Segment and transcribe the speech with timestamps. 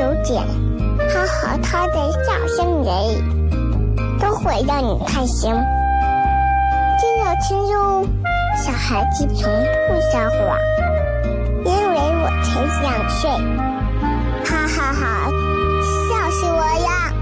[0.00, 0.42] 九点，
[1.12, 2.88] 他和他的笑声人，
[4.18, 5.52] 都会让你开心。
[6.98, 8.06] 记得听哟，
[8.56, 10.58] 小孩子从不撒谎，
[11.66, 13.28] 因为我才两岁。
[14.42, 15.30] 哈哈哈，
[16.08, 17.12] 笑死我呀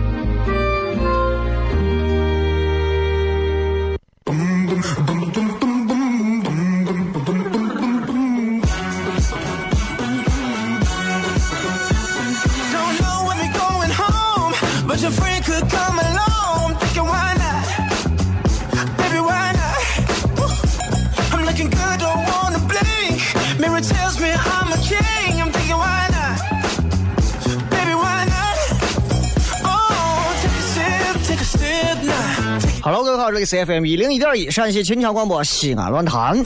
[32.80, 36.42] ！Hello，各位好，这里是 FM 一零一点一陕西秦腔广播西安论坛。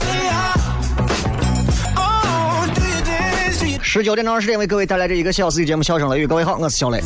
[3.81, 6.25] 十九点钟二十点为各位带来这一个小时的节目《笑声雷雨》。
[6.27, 7.01] 各位好，我是小雷。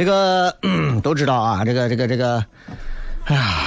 [0.00, 0.56] 这个
[1.04, 2.42] 都知道啊，这个这个这个，
[3.26, 3.64] 哎呀，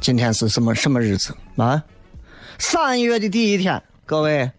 [0.00, 1.82] 今天是什么什么日子啊？
[2.58, 4.50] 三月的第一天，各位，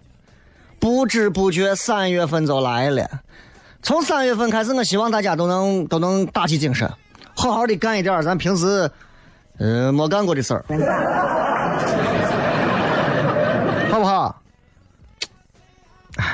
[0.80, 3.10] 不知不觉三月份就来了。
[3.82, 6.88] 从三月份开始，我希望大家都能都能打起精神，
[7.34, 8.88] 好好的干一点咱平时
[9.58, 10.64] 呃没干过的事儿，
[13.90, 14.40] 好不好？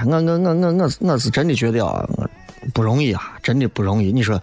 [0.05, 2.05] 我我我我我我是真的觉得啊。
[2.73, 4.11] 不容易啊，真的不容易。
[4.11, 4.39] 你说，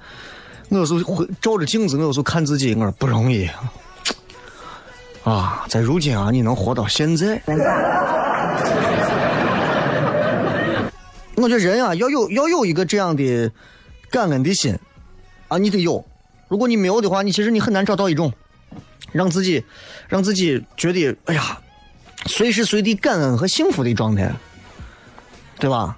[0.68, 3.48] 我有时候会照着镜子，我有时候看自己，我说不容易
[5.22, 5.64] 啊。
[5.68, 7.40] 在如今啊，你能活到现在，
[11.36, 13.48] 我觉得人啊，要有要有一个这样的
[14.10, 14.76] 感恩的心
[15.46, 16.04] 啊，你得有。
[16.48, 18.32] 如果你没有的话，你其实你很难找到一种
[19.12, 19.64] 让自己
[20.08, 21.60] 让自己觉得哎呀，
[22.26, 24.32] 随时随地感恩和幸福的状态，
[25.60, 25.96] 对吧？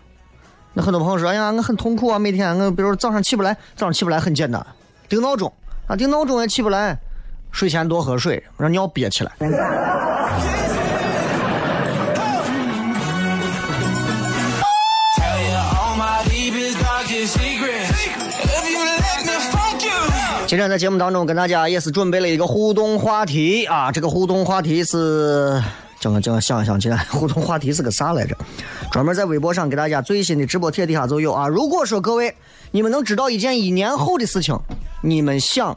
[0.78, 2.20] 那很多朋友说：“哎呀，我很痛苦啊！
[2.20, 4.64] 每天我比如早上起不来，早上起不来很简单，
[5.08, 5.52] 定闹钟
[5.88, 6.96] 啊，定闹钟也起不来，
[7.50, 9.32] 睡前多喝水，让尿憋起来。”
[20.46, 25.60] 今天在节目当中跟大家也是准备了一个互动话题啊，这个互动话题是。
[26.00, 28.36] 叫我叫我想一想，今天互动话题是个啥来着？
[28.92, 31.48] 专门在微博上给大家最新的直播贴底下就有啊。
[31.48, 32.34] 如果说各位
[32.70, 34.58] 你们能知道一件一年后的事情，
[35.02, 35.76] 你们想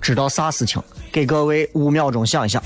[0.00, 0.80] 知道啥事情？
[1.10, 2.62] 给各位五秒钟想一想。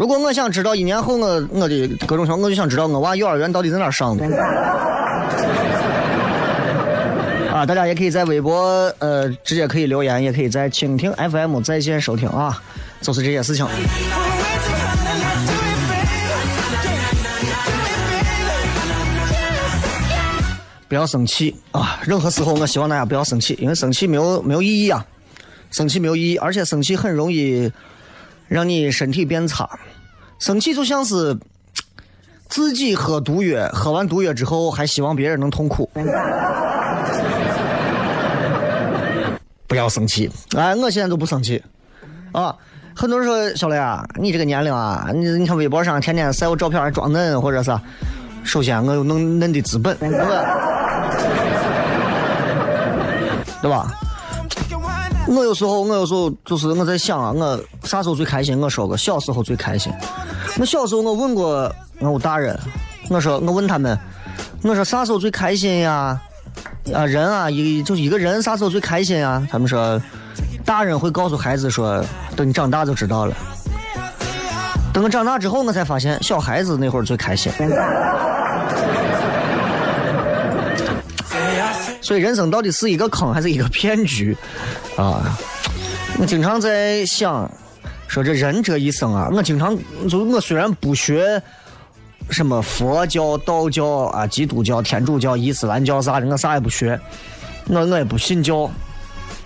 [0.00, 4.24] 如果我想知道一年后我我的各种情况，我就想知道我娃幼儿园到底在哪上的。
[7.52, 12.58] 啊，大家也可以在微博呃直接可以留言，也可以在蜻蜓 FM 在线收听啊，
[13.02, 13.66] 就是这些事情。
[20.88, 22.00] 不要生气啊！
[22.06, 25.04] 任何时候我希望大家不要生气，因为生气没有没有意义啊，
[25.70, 27.70] 生气没有意义，而且生气很容易。
[28.48, 29.78] 让你身体变差，
[30.40, 31.38] 生气就像是
[32.48, 35.88] 自己喝毒药，喝完毒药之后还希望别人能痛苦。
[39.68, 41.62] 不要生气，哎，我现在都不生气，
[42.32, 42.56] 啊。
[42.92, 47.70] 很多人说小雷啊，你这个年龄啊，你你看微博上天天晒我照片还装嫩，或者是，
[48.42, 50.10] 首先我有嫩嫩的资本，对
[53.70, 53.86] 吧？
[55.28, 58.58] 我有时候，我有时候就是我在想啊，我啥时候最开心？
[58.60, 59.92] 我说过，小时候最开心。
[60.58, 62.58] 我小时候我问过我大人，
[63.08, 63.96] 我说我问他们，
[64.62, 66.20] 我说啥时候最开心呀？
[66.92, 69.46] 啊，人啊，一就一个人啥时候最开心呀？
[69.50, 70.00] 他们说。
[70.62, 72.04] 大人会告诉孩子说
[72.36, 73.34] ：“等你长大就知道了。”
[74.94, 77.50] 等我长大之后，我才发现小孩子那会儿最开心。
[82.00, 84.36] 所以人生到底是一个坑还是一个骗局
[85.04, 85.38] 啊？
[86.18, 87.50] 我经常在想，
[88.08, 89.76] 说这人这一生啊，我经常
[90.08, 91.42] 就我虽然不学
[92.28, 97.00] 什么佛教、道教啊、基督教、天主教、伊斯兰教啥的，我啥也不学，
[97.68, 98.70] 我我也不信教。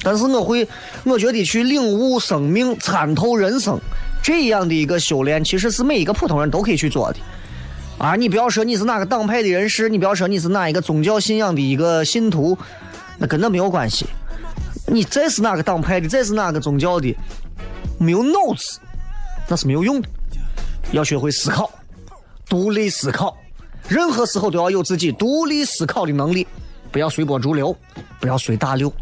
[0.02, 0.66] 但是我会，
[1.04, 3.78] 我觉得去领悟生命、参透人生
[4.22, 7.18] 这样的一个修炼，其实是每一个普通人都可以去做的。
[7.96, 12.58] 啊，你不要说你是哪个党派的人士，你不要说你是哪一个宗教信仰的一个信徒，
[13.16, 14.04] 那跟那没有关系。
[14.86, 17.16] 你再是哪个党派的，再是哪个宗教的，
[17.98, 18.78] 没有脑子，
[19.48, 20.08] 那是没有用的。
[20.92, 21.70] 要学会思考，
[22.48, 23.36] 独立思考，
[23.88, 26.46] 任何时候都要有自己独立思考的能力，
[26.92, 27.74] 不要随波逐流，
[28.20, 28.92] 不要随大流。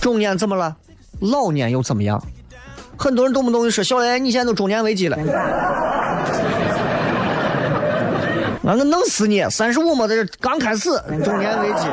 [0.00, 0.74] 中年怎么了？
[1.20, 2.20] 老年又怎么样？
[2.96, 5.16] 很多人动不动就说：“小雷，你现在都中年危机了。”
[8.64, 9.42] 俺我弄死你！
[9.50, 10.88] 三十五嘛，在这刚开始，
[11.22, 11.86] 中年危机，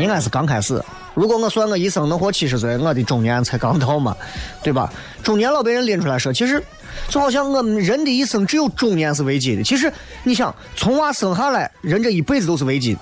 [0.00, 0.82] 应该是刚开始。
[1.14, 4.16] 如果我算我一生能活七十岁，我的中年才刚到嘛，
[4.62, 4.90] 对吧？
[5.22, 6.62] 中年老被人拎出来说，其实
[7.08, 9.62] 就好像我们人的一生只有中年是危机的。
[9.62, 9.92] 其实
[10.22, 12.96] 你想，从娃生下来，人这一辈子都是危机。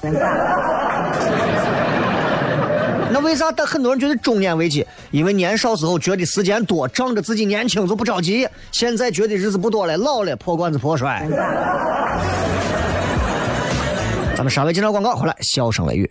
[3.11, 3.51] 那为啥？
[3.53, 11.27] 但很多人觉得中年危机，因为年少时候觉得时间多，仗着自己年轻就不着急；现在觉得日子不多了，老了破罐子破摔。
[14.37, 16.11] 咱们稍微介绍广告，回来笑声雷雨。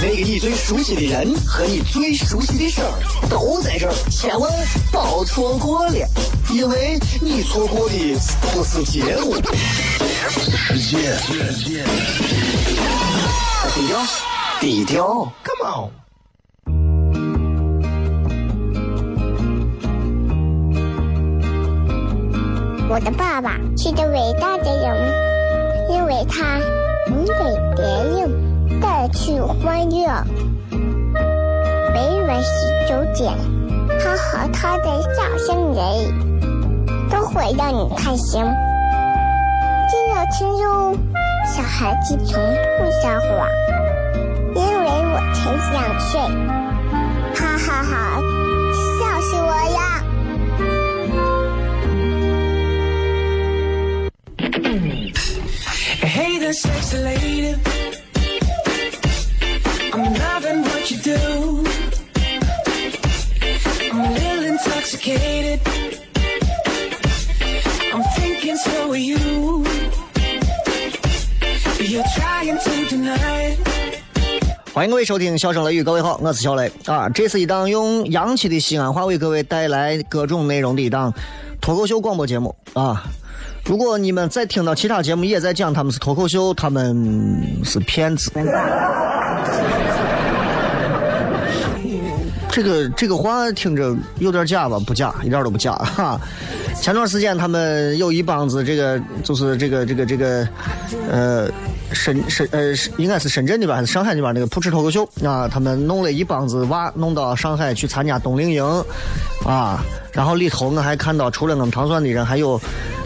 [0.00, 2.92] 那个你最熟悉的人和你最熟悉的事儿
[3.28, 4.48] 都在这儿，千万
[4.92, 5.92] 别错过了，
[6.52, 8.16] 因为你错过的
[8.52, 9.34] 不是节目，
[10.30, 11.18] 是时间。
[13.74, 13.98] 低调，
[14.60, 15.90] 低调，Come on。
[22.88, 25.12] 我的爸爸是个伟大的人，
[25.90, 26.58] 因为他
[27.08, 27.32] 能给
[27.76, 28.47] 别人
[28.80, 30.06] 带去欢乐。
[31.92, 32.48] 每晚十
[32.88, 33.32] 九点，
[34.00, 34.84] 他和他的
[35.14, 35.84] 笑声人，
[37.10, 38.42] 都会让你开心。
[39.88, 40.94] 记得听哟，
[41.46, 42.40] 小孩子从
[42.78, 43.48] 不撒谎，
[44.54, 46.20] 因为我才两岁。
[47.34, 48.20] 哈哈哈，
[48.98, 49.78] 笑死我了
[74.72, 77.08] 欢迎各位收听《笑声雷雨》，各位好，我是小雷啊。
[77.08, 81.12] 这是一档用洋气的西安话为各位带来各种内容的一档
[81.60, 83.02] 脱口秀广播节目啊。
[83.64, 88.30] 如果你们再听到其他节目也在讲他们是脱口秀，他们是骗子。
[92.50, 94.78] 这个这个话听着有点假吧？
[94.86, 96.18] 不假，一点都不假 哈。
[96.80, 100.48] 前段时间他们有一帮子这个就是这个这个这个
[101.10, 101.48] 呃
[101.92, 108.64] 深深呃应该是深圳那边还是上海那边那个普池脱口秀啊，他们弄了一帮子娃弄到上海去参加冬令营
[109.46, 112.60] 啊，然后里头我还看到除了我们唐蒜的人还有。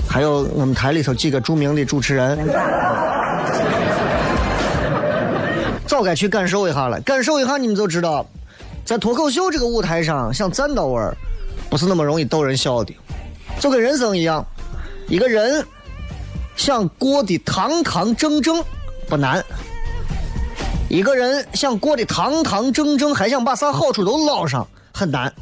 [0.08, 2.36] 还有我们台里头几个著名的主持人，
[5.86, 7.00] 早该去感受一下了。
[7.00, 8.26] 感受一下，你们就知道，
[8.92, 11.16] 在脱口秀这个舞台上，想站到位儿，
[11.70, 12.94] 不是那么容易逗人笑的。
[13.58, 14.44] 就跟人生一样，
[15.08, 15.66] 一个人
[16.56, 18.62] 想过得堂堂正正
[19.08, 19.42] 不难，
[20.90, 25.32] 一个人想过得堂堂正正，还想把啥好处都捞上，很难，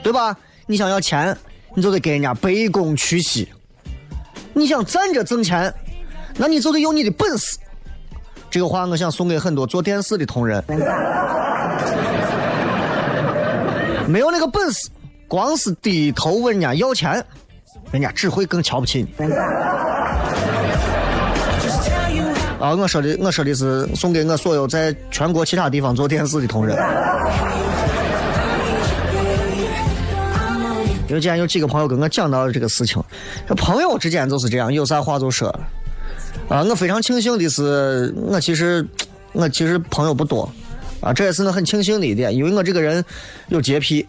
[0.00, 0.36] 对吧？
[0.66, 1.36] 你想要钱，
[1.74, 3.48] 你就得给人家卑躬屈膝。
[4.54, 5.74] 你想站着挣钱，
[6.36, 7.58] 那你就得有你的本事。
[8.56, 10.64] 这个话我想送给很多做电视的同仁，
[14.08, 14.88] 没有那个本事，
[15.28, 17.22] 光是低头问人家要钱，
[17.90, 19.26] 人家只会更瞧不起你。
[22.58, 26.74] 啊，我说的我说的是送给我所有在全国其他地方做电视的同仁。
[31.08, 33.04] 因为今天有几个朋友跟我讲到了这个事情，
[33.46, 35.54] 这朋友之间就是这样，有啥话就说。
[36.48, 38.86] 啊，我非常庆幸的是，我其实
[39.32, 40.48] 我其实朋友不多，
[41.00, 43.04] 啊，这也是我很庆幸的一点，因为我这个人
[43.48, 44.06] 有洁癖，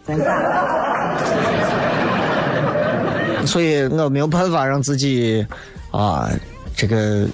[3.44, 5.44] 所以我没有办法让自己
[5.90, 6.30] 啊
[6.76, 7.26] 这个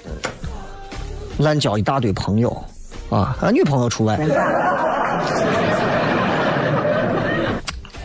[1.37, 2.49] 滥交一大堆朋友，
[3.09, 4.19] 啊，女朋友除外，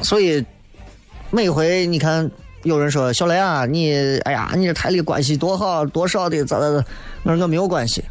[0.03, 0.45] 所以。
[1.33, 2.29] 每回你看
[2.63, 3.93] 有人说小雷啊，你
[4.25, 6.85] 哎呀，你这台里关系多好，多少的咋咋咋？
[7.23, 8.05] 我说我没有关系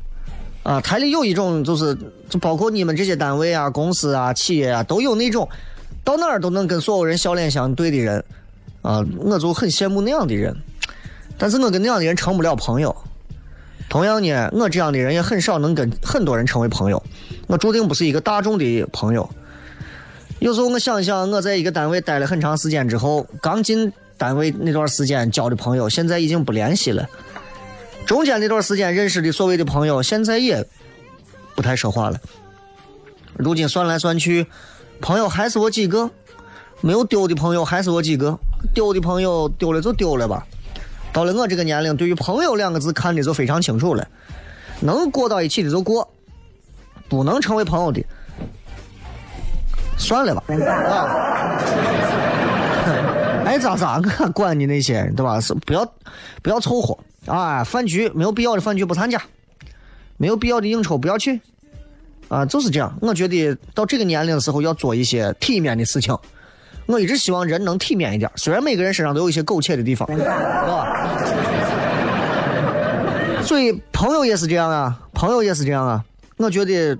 [0.63, 0.81] 啊。
[0.81, 1.95] 台里有一种就是，
[2.29, 5.47] 就包括你们这些单位啊、公司啊、企业啊，都有那种
[6.03, 8.23] 到哪儿都能跟所有人笑脸相对的人
[8.81, 9.05] 啊。
[9.17, 10.55] 我就很羡慕那样的人，
[11.37, 12.95] 但是我跟那样的人成不了朋友。
[13.87, 17.01] 同样呢，我这样的人也很少能跟很多人成为朋友。
[17.47, 19.27] 我注定不是一个大众的朋友。
[20.39, 27.09] 有时候我想想，我在一个单位待了很长时间之后，刚进单位那段时间交的朋友，现在已经不联系了。
[28.05, 30.63] 中间那段时间认识的所谓的朋友，现在也
[31.55, 32.19] 不太说话了。
[33.37, 34.45] 如今算来算去，
[34.99, 36.11] 朋友还是我几个，
[36.81, 38.37] 没有丢的朋友还是我几个，
[38.73, 40.45] 丢的朋友丢了就丢了吧。
[41.13, 44.05] 到了我这个年龄，对于“朋友”两个字看的就非常清楚了，
[44.81, 46.07] 能过到一起的就过，
[47.07, 48.03] 不能成为朋友的。
[49.97, 51.59] 算了吧，啊，
[53.49, 55.41] 爱咋咋， 我管你那些，对吧？
[55.41, 55.83] 是不要
[56.43, 57.63] 不要凑合啊！
[57.63, 59.19] 饭局没有必要的饭局不参加，
[60.17, 61.41] 没有必要的应酬不要去，
[62.27, 62.95] 啊，就是这样。
[63.01, 66.15] 我觉得到这个年龄的时候要做一些体面的事情。
[66.85, 70.85] 我一直希望人能体面一点，虽然每个人身上都有一些苟且的地方，是吧？
[73.43, 76.05] 所以朋友也是这样啊，朋友也是这样啊。
[76.37, 76.95] 我觉得。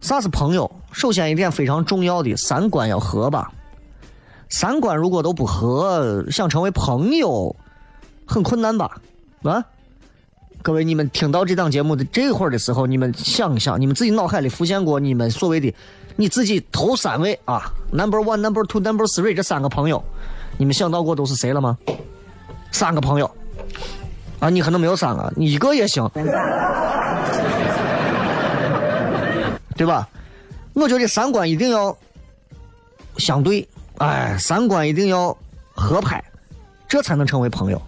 [0.00, 0.70] 啥是朋友？
[0.92, 3.50] 首先一点非常重要的，三观要合吧。
[4.48, 7.54] 三观如果都不合，想成为朋友
[8.26, 9.00] 很困难吧？
[9.42, 9.64] 啊？
[10.62, 15.72] 各位，你们听到这档节目的这会儿的时候，你们想一想，你们自己脑海里浮现过你们所谓的
[16.16, 20.02] 你自己头三位啊，number one、number two、number three 这三个朋友，
[20.56, 21.78] 你们想到过都是谁了吗？
[22.72, 23.30] 三个朋友
[24.40, 26.08] 啊，你可能没有三个，你一个也行。
[29.76, 30.08] 对吧？
[30.72, 31.96] 我觉得三观一定要
[33.16, 33.66] 相对，
[33.98, 35.36] 哎，三观一定要
[35.74, 36.22] 合拍，
[36.88, 37.80] 这才能成为朋友。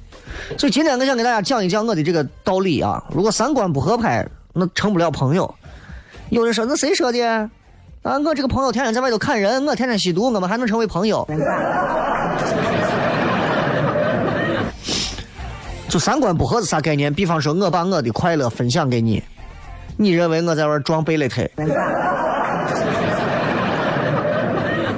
[0.58, 3.02] 所以今天我想给大家讲一讲我的这个道理啊。
[3.10, 5.52] 如果三观不合拍，那成不了朋友。
[6.30, 7.20] 有人说那谁说的？
[7.22, 7.50] 啊，
[8.24, 11.26] 我这个朋友天天在外头砍人，我天天吸毒，我们还能成为朋友？
[15.88, 17.12] 就三观不合是啥概念？
[17.12, 19.22] 比方说，我把我的快乐分享给你。
[19.96, 21.50] 你认为我在玩撞贝雷腿？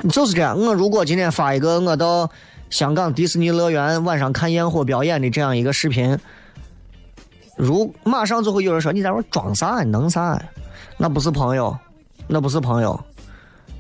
[0.09, 0.59] 就是这样。
[0.59, 2.31] 我如果今天发一个我到
[2.71, 6.19] 香港迪士尼乐园晚上看焰火表演的这样一个视频，
[7.57, 9.83] 如马上就会有人说你在玩装啥？
[9.83, 10.43] 你能啥？
[10.97, 11.77] 那不是朋友，
[12.27, 12.99] 那不是朋友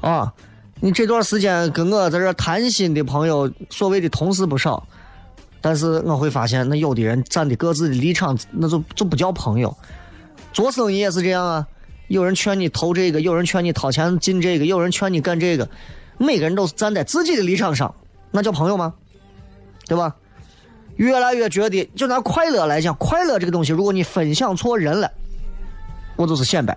[0.00, 0.32] 啊！
[0.80, 4.84] 你这段时间跟我在这谈心的朋友，所谓的同事不少，
[5.60, 9.72] 但是我会发现，那有的人站的各自的立场，那就就不叫朋友。
[10.52, 11.66] 做生意也是这样啊，
[12.08, 15.68] 有人劝你投这个，有人劝你掏钱进这个，有人劝你干这个，
[16.22, 17.94] 每个人都是站在自己的立场上，
[18.30, 18.94] 那叫朋友吗？
[19.86, 20.14] 对吧？
[20.96, 25.10] 越来越觉得，就拿快乐来讲，快乐这个东西，如果你分享错人了，
[26.16, 26.76] 我就是显摆，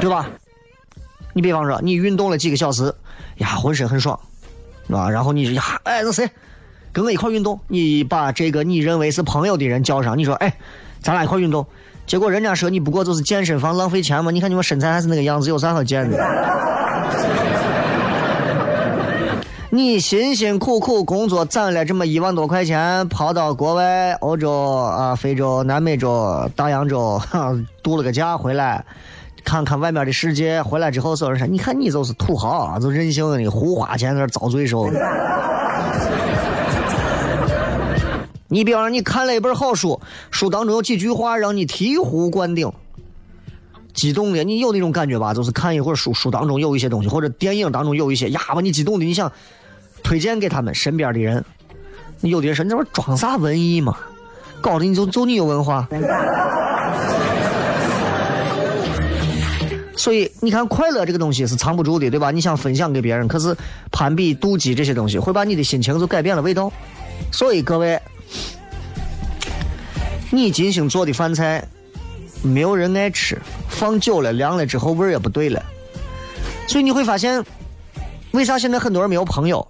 [0.00, 0.28] 对吧？
[1.32, 2.94] 你比方说，你运动了几个小时，
[3.38, 4.18] 呀，浑身很爽，
[4.86, 5.08] 是吧？
[5.10, 6.28] 然后你呀，哎，那谁？
[6.92, 10.54] 跟我一块运动，你把这个你认为是朋友的人叫上，你说，哎，
[11.02, 11.66] 咱俩一块运动。
[12.10, 16.18] 结果人家说你不过就是健身房浪费钱嘛，你看你们身材还是那个样子，有啥好健的？
[19.70, 27.22] 你辛辛苦苦工作攒了这么一万多块钱，跑到国外、欧洲啊、非洲、南美洲、大洋洲
[27.80, 28.84] 度了个假回来，
[29.44, 30.60] 看看外面的世界。
[30.60, 34.90] 回来之后，所有人说，你看你就是土豪，就任性的胡花钱在那遭罪受。
[38.52, 40.00] 你比方说，你看了一本好书，
[40.32, 42.70] 书当中有几句话让你醍醐灌顶，
[43.94, 45.32] 激动的，你有那种感觉吧？
[45.32, 49.30] 就是看一会儿书，书当中有一些东西，或者电影当中有一些呀，把你激动的，你想
[50.02, 51.44] 推荐给他们身边的人。
[52.22, 53.96] 有的人说你这玩意装啥文艺嘛？
[54.60, 55.88] 搞得你就就你有文化。
[59.96, 62.32] 所以你看，快乐这个东西是藏不住的，对吧？
[62.32, 63.56] 你想分享给别人，可是
[63.92, 66.72] 攀比、妒忌这些东西会把你的心情就改变了味道。
[67.32, 68.00] 所以各位，
[70.30, 71.62] 你精心做的饭菜
[72.42, 75.62] 没有人爱吃，放久了凉了之后味儿也不对了。
[76.66, 77.44] 所以你会发现，
[78.30, 79.66] 为啥现在很多人没有朋友？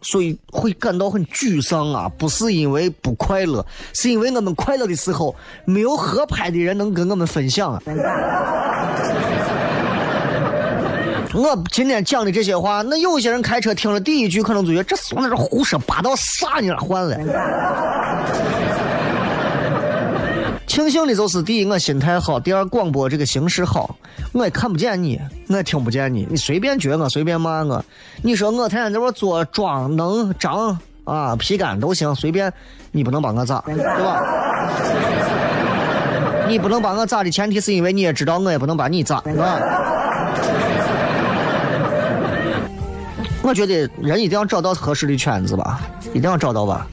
[0.00, 2.08] 所以会感到很沮丧啊！
[2.16, 5.34] 不是因为不快乐，是因为我们快乐的时候
[5.64, 7.82] 没有合拍的人能跟我们分享啊！
[11.34, 16.76] 我今天讲的这些话，那有些人开车听了第一句，可能就觉得这怂在这胡说八道啥呢？
[16.78, 17.18] 换了。
[20.68, 23.96] 庆幸的就是，第一我心态好，第二广播这个形式好，
[24.32, 27.82] 我也看不见你，我也听不见你，你随便撅我，随便骂我，
[28.22, 32.52] 你说我天天在这做装能张啊皮干都行，随便，
[32.92, 34.22] 你不能把我咋，对吧？
[36.46, 39.58] 你不能把我咋的前提是因为你也知道我也不能把你咋，是吧？
[43.42, 45.80] 我觉得人一定要找到合适的圈子吧，
[46.12, 46.86] 一定要找到吧，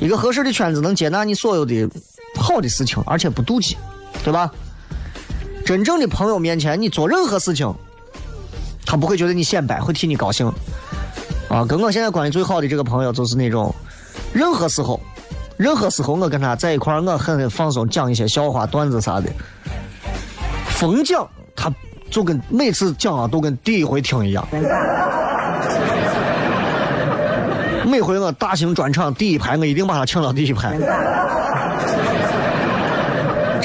[0.00, 1.88] 一个合适的圈子能接纳你所有的。
[2.40, 3.76] 好的事情，而且不妒忌，
[4.24, 4.50] 对吧？
[5.64, 7.74] 真正的朋友面前，你做任何事情，
[8.84, 10.46] 他不会觉得你显摆，会替你高兴。
[11.48, 13.74] 啊，跟我现在关系最好的这个朋友，就是那种，
[14.32, 15.00] 任何时候，
[15.56, 19.28] 任何时候我跟他在一块儿，我很放松，讲一些笑话、段子啥的。
[20.70, 21.72] 逢讲，他
[22.10, 24.46] 就跟每次讲啊，都跟第一回听一样。
[27.84, 30.76] 每回我大型专场第一排，我一定把他请到第一排。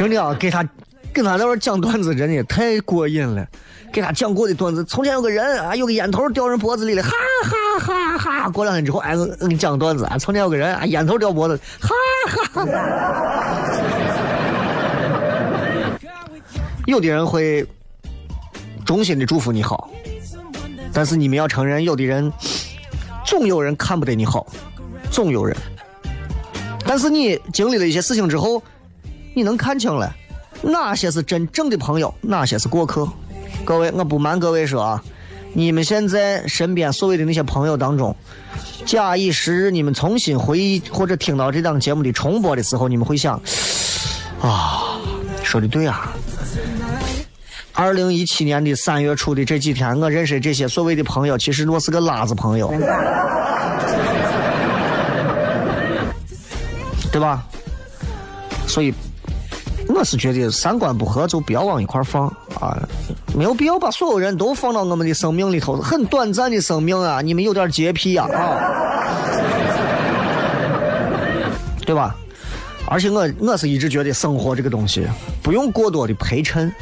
[0.01, 0.67] 真的啊，给他
[1.13, 3.47] 跟他在那讲段子，真的太过瘾了。
[3.93, 7.11] 给他讲过的段子，从前有个人啊，有个烟头掉人脖子里了，哈
[7.43, 8.49] 哈哈哈。
[8.49, 11.93] 过两天之后，哎，我给你讲段子啊，从前有个人啊，烟头掉脖子，哈
[12.27, 12.71] 哈哈。
[16.87, 17.63] 有的人会
[18.83, 19.87] 衷心的祝福你好，
[20.91, 22.33] 但是你们要承认，有的人
[23.23, 24.47] 总有人看不得你好，
[25.11, 25.55] 总有人。
[26.87, 28.63] 但是你经历了一些事情之后。
[29.33, 30.13] 你能看清了
[30.61, 33.07] 哪些是真正的朋友，哪些是过客？
[33.65, 35.03] 各位，我不瞒各位说啊，
[35.53, 38.15] 你们现在身边所谓的那些朋友当中，
[38.85, 43.41] 假以时日，你们重新回忆或者听到这档节目的重播的时候，你们会想，
[44.41, 44.99] 啊，
[45.43, 46.13] 说的对啊。
[47.73, 52.69] 二零一七年的三月初的这几天，我认识这些所谓的朋友，其实我是个拉子朋友，
[57.11, 57.43] 对吧？
[58.67, 58.93] 所以。
[59.93, 62.27] 我是觉得三观不合就不要往一块放
[62.59, 62.77] 啊，
[63.35, 65.77] 没有必要把所有人都放到我们的生命里头。
[65.77, 68.57] 很短暂的生命啊，你们有点洁癖呀啊，
[71.85, 72.15] 对吧？
[72.87, 75.07] 而且我我是一直觉得生活这个东西
[75.41, 76.73] 不用过多的陪衬。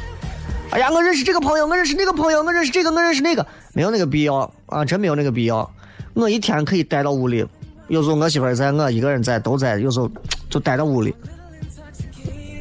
[0.70, 5.68] 哎呀，我认识这个朋友，我认识那个朋友，我认识这个，我认识那个，没有那个必要啊，真没有那个必要。
[6.14, 7.46] 我一天可以待到屋里，
[7.88, 10.10] 有时候我媳妇在，我一个人在，都在，有时候
[10.48, 11.14] 就待到屋里。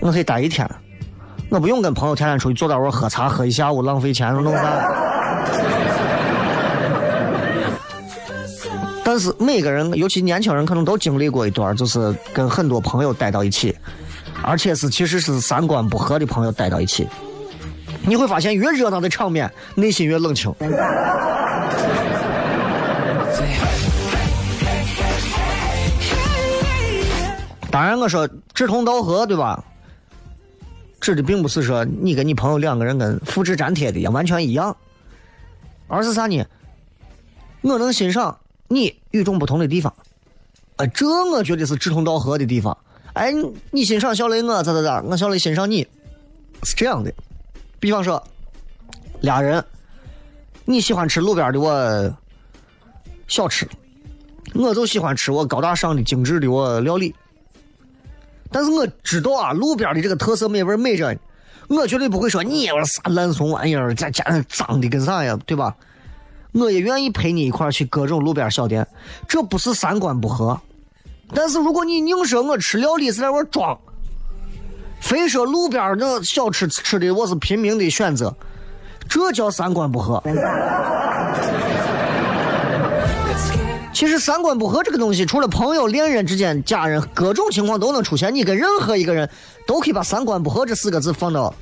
[0.01, 0.67] 我可以待一天，
[1.49, 4.63] 我不用跟朋友天天出去坐在窝喝茶喝一下午，浪费钱弄啥？
[9.03, 13.75] 但是每个人，尤其年轻人，可能都经历过一段，就是跟很多朋友待到一起，
[14.41, 17.07] 而且是其实是三观不合的朋友待到一起。
[18.03, 20.53] 你会发现，越热闹的场面，内心越冷清。
[27.71, 29.62] 当然，我说志同道合，对吧？
[30.99, 34.75] 指的并不是说你跟你朋友两个人跟复制粘贴的一完全一样，
[35.88, 36.45] 而是啥呢？
[37.62, 39.93] 我能欣赏你与众不同的地方，
[40.77, 42.77] 啊，这我觉得是志同道合的地方。
[43.13, 43.33] 哎，
[43.71, 45.85] 你欣赏小雷我咋咋咋，我小雷欣赏你，
[46.63, 47.12] 是这样的。
[47.79, 48.21] 比方说，
[49.21, 49.63] 俩人，
[50.65, 52.17] 你喜欢吃路边的我
[53.27, 53.67] 小吃，
[54.53, 57.13] 我就喜欢吃我高大上的精致的我料理。
[58.51, 61.19] 但是我知道啊，路边的这个特色美味美着呢，
[61.67, 65.75] 我绝对不会说你玩啥烂怂玩意儿，再加上脏的跟啥呀，对吧？
[66.51, 68.88] 我也愿意陪你一块去各种路边小店，
[69.27, 70.59] 这不是三观不合。
[71.31, 73.77] 但是如果你硬说我吃料理是在玩装，
[74.99, 78.35] 非说路边那小吃吃的我是拼命的选择，
[79.07, 80.23] 这叫三观不合。
[83.91, 88.34] 其实三观不合这个东西，除了朋友、恋人之间、家人，各种情况都能出现。
[88.34, 89.30] 你跟任何一个人，
[89.67, 91.54] 都可以把“三观不合”这四个字放到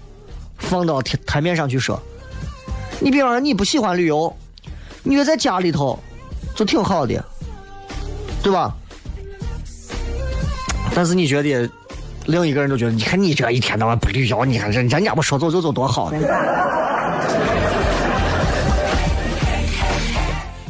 [0.57, 1.99] 放到台台面上去说。
[2.99, 4.35] 你比方说你不喜欢旅游，
[5.03, 5.97] 你觉得在家里头
[6.55, 7.23] 就挺好的，
[8.43, 8.75] 对吧？
[10.93, 11.69] 但是你觉得
[12.25, 16.11] 另一个人都觉得，你看你这一天到晚不旅游，你看人人家不说走就走多好。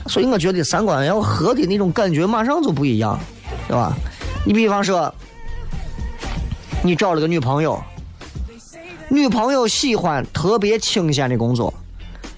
[0.08, 3.20] 所以我觉得三观要合的那种感觉马上就不一样，
[3.68, 3.96] 对吧？
[4.46, 5.14] 你比方说，
[6.84, 7.82] 你找了个女朋友，
[9.10, 11.74] 女朋友喜欢特别清闲的工作，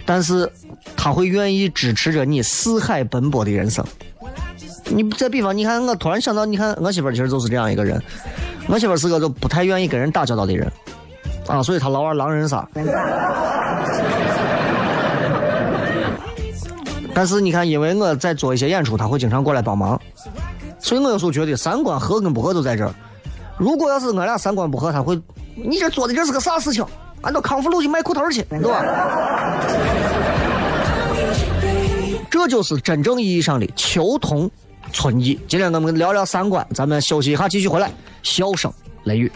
[0.06, 0.52] 但是
[0.98, 3.86] 她会愿意支持着你四海奔波的人生。
[4.86, 8.02] 你再比方，你看我突然想到，你看我媳妇儿其实就是这样一个人，
[8.68, 10.72] 我媳妇是个就不太愿意跟人打交道的人，
[11.48, 12.68] 啊，所以她老玩狼人杀。
[17.20, 20.00] 但是你看，因为我在做一些演出，他会经常过来帮忙，
[20.80, 22.96] 所以我有时候觉得三观合跟不合都在这儿。
[23.58, 25.22] 如果要是我俩三观不合，他会，
[25.54, 26.86] 你这做的这是个啥事情？
[27.20, 28.86] 俺到康复路去卖裤头去，对吧？
[32.32, 34.50] 这就是真正意义上的求同
[34.94, 35.38] 存异。
[35.46, 37.92] 今天我们聊聊三观，咱们休息一下，继续回来。
[38.24, 38.72] 笑声
[39.04, 39.30] 雷雨，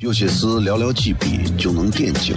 [0.00, 2.36] 有些事寥寥几笔就能点睛。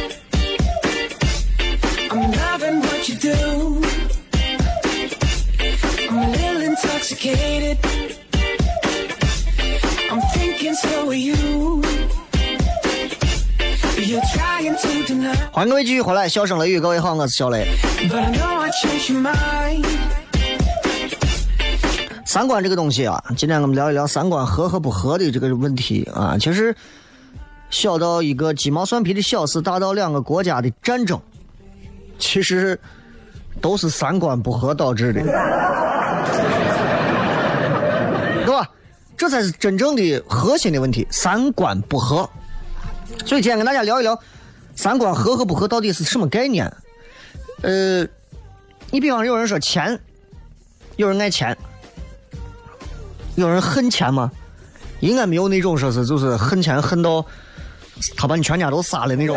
[3.07, 3.81] you do.
[6.09, 7.77] I'm a little intoxicated.
[10.11, 11.81] I'm thinking so are you.
[15.51, 17.67] 欢迎各位继续回来，笑声雷雨，各位好，我是小雷。
[22.25, 26.37] 三观这个东西啊，今天我们聊一聊三观合和不合的这个问题啊。
[26.37, 26.75] 其实，
[27.69, 31.21] 小到一个鸡毛蒜皮的小事，大到两个国家的战争，
[32.21, 32.79] 其实
[33.59, 35.21] 都是三观不合导致的，
[38.45, 38.65] 对吧？
[39.17, 42.29] 这才是真正的核心的问题，三观不合。
[43.25, 44.17] 所以今天跟大家聊一聊
[44.75, 46.71] 三观合和不合到底是什么概念。
[47.61, 48.07] 呃，
[48.89, 49.99] 你比方有人说钱，
[50.95, 51.57] 有人爱钱。
[53.35, 54.31] 有人恨钱吗？
[54.99, 57.25] 应该没有那种说是就是恨钱恨到
[58.15, 59.35] 他把你全家都杀了那种，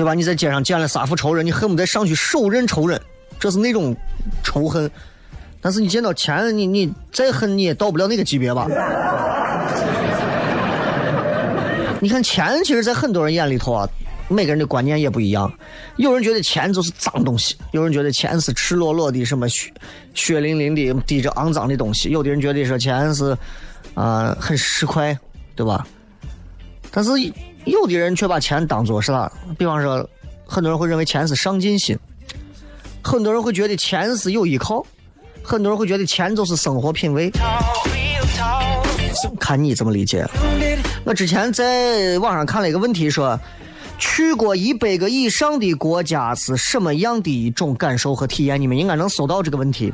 [0.00, 0.14] 对吧？
[0.14, 2.98] 你在街上见了杀父仇人，你恨不得上去手刃仇人，
[3.38, 3.94] 这是那种
[4.42, 4.90] 仇恨。
[5.60, 8.66] 但是你见到钱，你你再恨你也到不了那个级别吧？
[12.00, 13.86] 你看钱，其实，在很多人眼里头啊，
[14.26, 15.52] 每个人的观念也不一样。
[15.96, 19.70] 有人觉得钱就是脏东西，有人觉得钱是赤裸裸的什么血
[20.14, 23.36] 血淋淋的滴着肮脏的东西，有的人觉得说钱是
[23.92, 25.14] 啊、很实快，
[25.54, 25.86] 对吧？
[26.90, 27.10] 但是
[27.64, 29.30] 有的人却把钱当做是啥？
[29.58, 30.08] 比方说，
[30.46, 31.98] 很多人会认为钱是上进心，
[33.02, 34.84] 很多人会觉得钱是有依靠，
[35.42, 37.30] 很多人会觉得钱就是生活品味。
[39.38, 40.26] 看你怎么理解。
[41.04, 43.38] 我之前在网上看了一个问题说，
[43.98, 48.58] 去过一百个以上的国家是什么样的一种感受和体验？
[48.60, 49.92] 你们应该能搜到这个问题。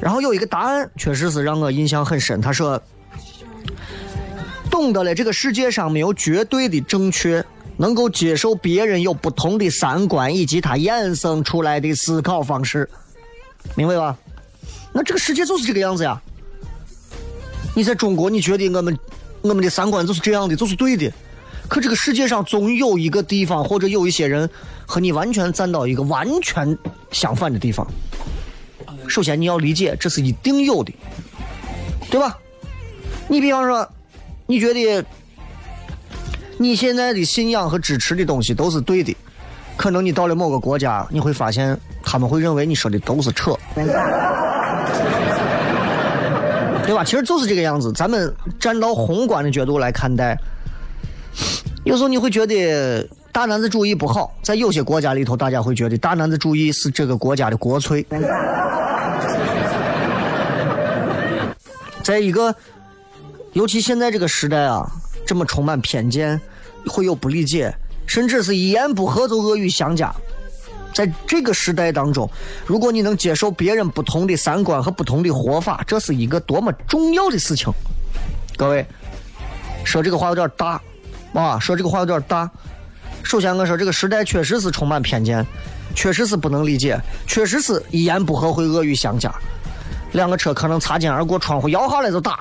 [0.00, 2.80] 然后有一个答案确实是让我印象很深，他说
[4.80, 7.44] ：“懂得了这个世界上没有绝对的正确，
[7.76, 12.88] 能够接受别人有不同的三观以及他衍生出来的思考方式，
[13.76, 14.16] 明白吧？
[14.92, 16.18] 那这个世界就是这个样子呀。
[17.76, 18.98] 你在中国，你觉得我们
[19.42, 21.12] 我们的三观就是这样的，就是对的。
[21.68, 24.48] 可这个世界上总有一个地方，或者有一些人
[24.86, 26.76] 和你完全站到一个完全
[27.12, 27.86] 相反的地方，
[29.06, 30.90] 首先你要理解这是一定有的，
[32.10, 32.38] 对吧？
[33.28, 33.88] 你比方说，
[34.50, 35.04] 你觉得
[36.58, 39.16] 你现在的信仰和支持的东西都是对的，
[39.76, 43.56] 可能你到了某个国家，你会发现他们会认为你说的都是扯，
[46.84, 47.04] 对吧？
[47.04, 47.92] 其实就是这个样子。
[47.92, 50.36] 咱们站到宏观的角度来看待，
[51.84, 58.04] 有时候你会觉得大男子主义不好，在有些国家里头，大家会觉得大男子主义是这个国家的国粹。
[62.02, 62.52] 在一个，
[63.52, 64.88] 尤其现在这个时代啊，
[65.26, 66.40] 这么充满偏见，
[66.86, 67.74] 会有不理解，
[68.06, 70.14] 甚至是一言不合就恶语相加。
[70.94, 72.28] 在这个时代当中，
[72.64, 77.72] 如果你能接受别人不同的三观和不同的活法，这是一个多么重要的事情。
[78.56, 78.86] 各位，
[79.84, 80.80] 说这个话有点大，
[81.32, 82.48] 啊，说这个话有点大。
[83.22, 85.44] 首先，我说这个时代确实是充满偏见，
[85.94, 89.32] 确实是不能理解，确实是一言不合会恶语相加。
[90.12, 92.40] 两个车可能擦肩而过，窗户摇下来就打，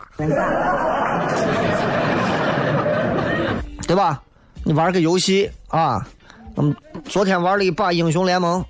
[3.87, 4.21] 对吧？
[4.63, 6.05] 你玩个游戏啊，
[6.55, 8.63] 我们，昨天玩了一把英雄联盟，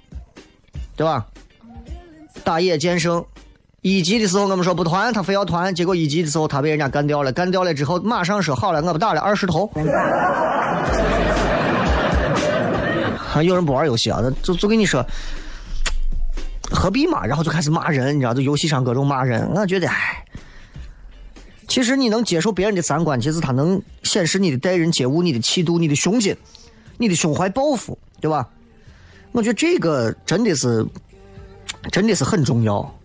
[0.96, 1.26] 对吧？
[2.44, 3.26] 打野剑圣，
[3.82, 9.70] 一级的时候我们说不团，他非要团，结果一级的时候他被人家干掉了，干掉了之后马上说好了，我不打了，二十头。
[13.18, 14.22] 还 有人不玩游戏啊？
[14.42, 15.06] 就就跟你说。
[16.80, 17.26] 何必嘛？
[17.26, 19.46] 然后就开始骂人，你知道，就游戏上各种骂人。
[19.54, 20.24] 我觉得，唉，
[21.68, 26.34] 其实你能接受别人的三观，其实他能显示你的待人接物、你的气度、你的胸襟、
[26.98, 28.48] 你的胸怀抱负，对吧？
[29.34, 30.86] 我觉得这个真的是，
[31.92, 32.96] 真的是很重要。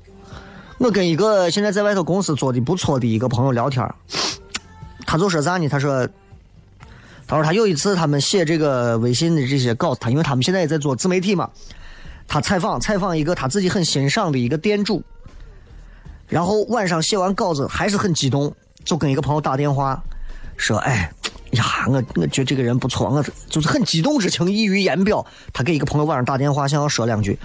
[0.79, 3.85] 我跟一个现在在外头公司做的不错的一个朋友聊天，
[5.05, 5.69] 他就说啥呢？
[5.69, 6.09] 他说，
[7.27, 11.51] 他说他有一次他们写这个微信的这些稿，他因为他们现在也在做自媒体嘛。
[12.27, 15.03] 他采访采访一个他自己很欣赏的一个店主，
[16.27, 18.53] 然后晚上写完稿子还是很激动，
[18.85, 20.03] 就跟一个朋友打电话，
[20.57, 21.13] 说：“哎
[21.53, 27.39] 呀，我我觉得这个人不错，我就是很激动之情溢于言表。”他给一个朋友晚上打电话，想要说两句，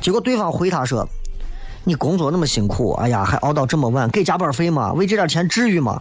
[0.00, 1.08] 结果对方回他说
[1.82, 4.92] ：“你工作那么辛苦，哎呀，还熬到这么晚，给加班费吗？
[4.92, 6.00] 为这点钱至于吗？”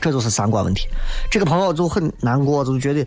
[0.00, 0.86] 这就是三观问题。
[1.30, 3.04] 这个朋友就很难过，就觉得。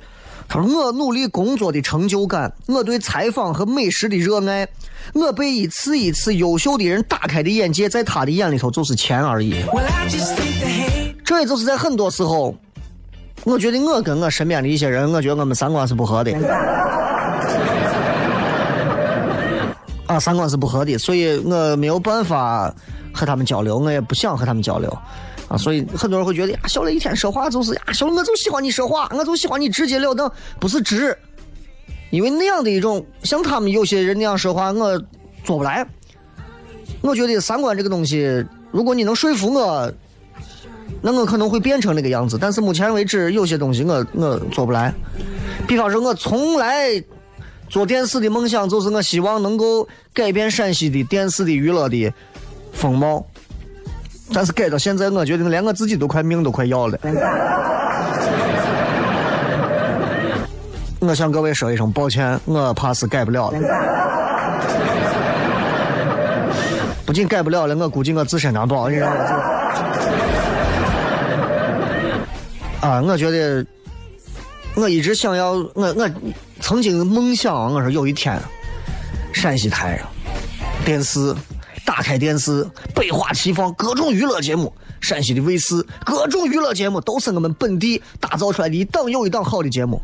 [0.51, 4.67] 他说：“我努力工作的成就感，我对采访和美食的热爱，
[5.13, 9.53] 我被一次一次优秀的人打开的眼界，在他的眼里头就是钱而已。
[11.23, 12.55] 这也就是在很多时候，
[13.43, 16.33] 我觉得我跟我身边的一些人，我觉得我们三观是不合的。
[20.07, 22.73] 啊，三观是不合的，所以我没有办法
[23.13, 24.91] 和他们交流，我也不想和他们交流。”
[25.49, 31.17] 啊，所以很多人会觉得呀，小雷一天说话就是呀，小雷我就喜欢你说话，我就喜欢你直截了当，不是直，
[32.11, 34.97] 因为那样的一种像他们有些人那样说话，我
[35.43, 35.85] 做不来。
[37.01, 39.91] 我觉得三观这个东西，如果你能说服我，
[41.01, 42.37] 那我可能会变成那个样子。
[42.39, 44.93] 但是目前为止，有些东西我我做不来。
[45.67, 47.01] 比方说，我从来
[47.69, 52.11] 做电视的梦想，就是我希望能够改变陕西的电视的娱乐的
[52.73, 53.25] 风貌。
[54.31, 56.97] 但是改到现在，我觉得连我自己都快命都快要了。
[60.99, 63.59] 我向各位说一声抱歉，我怕是改不了了。
[67.05, 69.15] 不仅改不了了，我估计我自身难保，你知道吗？
[72.81, 73.65] 啊，我觉得
[74.75, 76.09] 我一直想要，我我
[76.59, 78.39] 曾经梦想，我说有一天，
[79.33, 79.99] 陕西台
[80.85, 81.35] 电视。
[81.89, 84.71] 打开电视，百花齐放，各种娱乐节目。
[85.01, 89.99] 陕西的卫视，各种娱乐节目都是我们本地打造出来的一档又一档好的节目。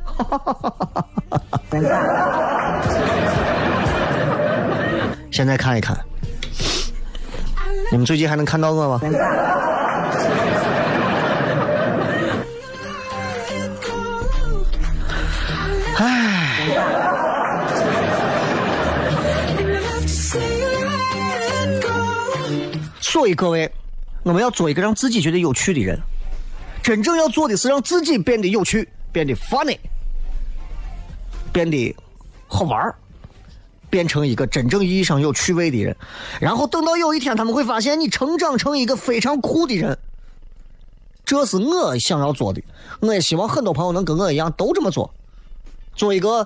[5.30, 5.96] 现在看一看，
[7.92, 9.00] 你们最近还能看到我吗？
[23.16, 23.72] 所以各位，
[24.24, 25.98] 我们要做一个让自己觉得有趣的人。
[26.84, 29.80] 真正要做的是让自己变得有趣，变得 funny，
[31.54, 31.96] 变得
[32.50, 32.94] 好玩
[33.90, 35.96] 变成一个真正意义上有趣味的人。
[36.42, 39.98] 然后等到有一天，他们会发现你成长成一个非常酷的人。
[41.24, 42.62] 这是我想要做的。
[43.00, 45.10] 我也希望很多朋友能跟我一样都这么做，
[45.96, 46.46] 做一个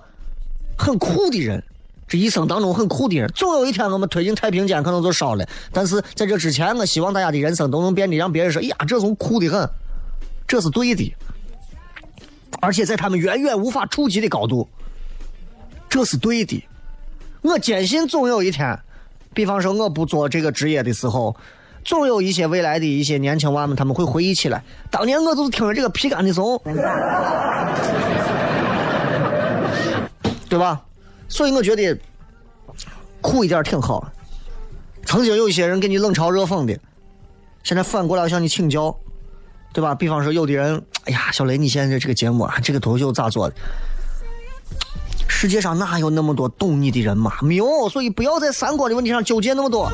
[0.77, 1.63] 很酷的人。
[2.09, 5.47] 这一生当中很苦的人，总有一天我们推进太平间可能就烧了。
[5.71, 9.69] 但是在这之前，我希望大家的人生都能变得让别人说：“哎呀，这种苦的很。”
[10.47, 11.15] 这是对的，
[12.59, 14.67] 而且在他们远远无法触及的高度，
[15.87, 16.67] 这是对的。
[17.43, 18.79] 我坚信总有一天，
[19.35, 21.35] 比方说我不做这个职业的时候，
[21.85, 26.59] 总有一些未来的一些年轻娃们他们会回忆起来，当年我就是听着这个皮干的怂，
[30.49, 30.81] 对吧？
[31.29, 31.97] 所以我觉得
[33.21, 34.11] 苦一点挺好。
[35.05, 36.77] 曾经有一些人给你冷嘲热讽的，
[37.63, 38.93] 现在反过来向你请教，
[39.71, 39.95] 对吧？
[39.95, 43.55] 比方说有的人，哎呀，小雷，你现在这个节目啊，这个脱口秀咋做的？
[45.27, 47.33] 世界上哪有那么多懂你的人嘛？
[47.41, 49.89] 没有，所以不要在三观的问题上纠结那么多。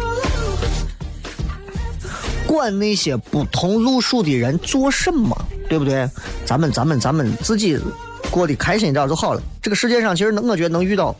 [2.47, 5.35] 管那些不同路数的人做什么，
[5.69, 6.09] 对不对？
[6.45, 7.77] 咱们咱们咱们自己
[8.35, 9.41] 过得开心一点就好了。
[9.61, 11.15] 这个世界上其实能，我觉得能遇到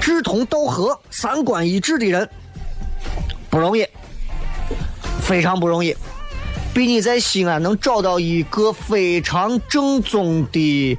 [0.00, 2.28] 志同道合、三观一致的人
[3.50, 3.84] 不容易，
[5.20, 5.92] 非常不容易。
[6.72, 10.96] 比你在西安能找到一个非常正宗的，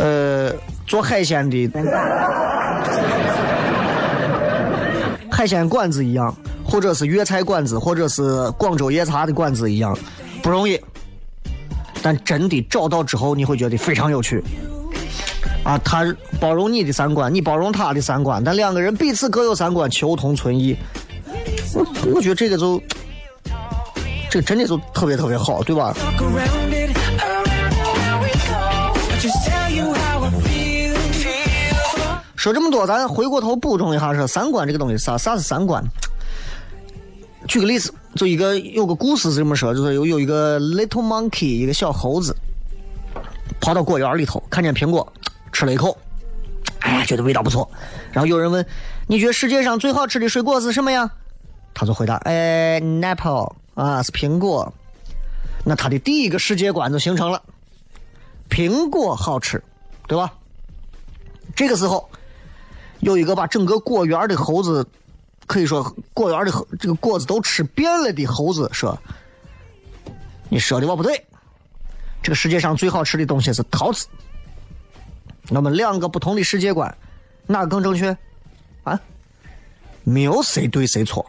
[0.00, 0.52] 呃，
[0.84, 1.70] 做海鲜的
[5.30, 6.34] 海鲜馆子一样，
[6.64, 9.96] 或者是粤菜馆子，或者是广州夜茶的馆子一样，
[10.42, 10.80] 不容易。
[12.02, 14.42] 但真的找到之后，你会觉得非常有趣。
[15.64, 20.76] 啊，他包容你的三观，你包容他的三观，但两个人彼此各有三观，求同存异。
[21.72, 22.82] 我我觉得这个就，
[24.28, 25.94] 这个真的就特别特别好，对吧？
[32.34, 35.80] 说这么多，咱回过头补充一下，说三观这个东西啥啥是三观？
[37.48, 42.34] 举个例子，就一个有个故事是这么说，就是有有一个 little monkey，一个小猴子，
[43.60, 45.12] 跑到果园里头，看见苹果，
[45.52, 45.96] 吃了一口，
[46.80, 47.68] 哎，觉得味道不错。
[48.12, 48.64] 然后有人问，
[49.06, 51.10] 你觉得世界上最好吃的水果是什么呀？
[51.74, 54.72] 他就回答，哎，apple 啊，是苹果。
[55.64, 57.42] 那他的第一个世界观就形成了，
[58.50, 59.62] 苹果好吃，
[60.06, 60.32] 对吧？
[61.54, 62.08] 这个时候，
[63.00, 64.86] 有一个把整个果园的猴子，
[65.52, 65.84] 可以说
[66.14, 68.98] 果园的猴这个果子都吃遍了的猴子说
[70.48, 71.26] ：“你说的我不对，
[72.22, 74.06] 这个世界上最好吃的东西是桃子。”
[75.50, 76.96] 那么两个不同的世界观，
[77.46, 78.16] 哪个更正确？
[78.82, 78.98] 啊？
[80.04, 81.26] 没有谁对谁错，